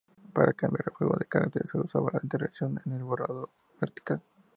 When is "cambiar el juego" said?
0.57-1.15